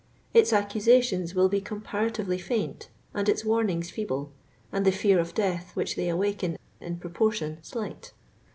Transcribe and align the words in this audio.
Its 0.33 0.51
accusations 0.51 1.35
will 1.35 1.47
be 1.47 1.61
comparatively 1.61 2.39
faint 2.39 2.89
and 3.13 3.29
its 3.29 3.45
warnings 3.45 3.91
feeble, 3.91 4.31
and 4.71 4.83
the 4.83 4.91
fear 4.91 5.19
of 5.19 5.35
death 5.35 5.75
which 5.75 5.95
they 5.95 6.09
awaken 6.09 6.57
in 6.79 6.97
proportion 6.97 7.59
slight. 7.61 8.11